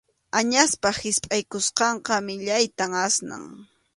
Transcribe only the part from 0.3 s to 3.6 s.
Añaspa hispʼaykusqanqa millayta asnan.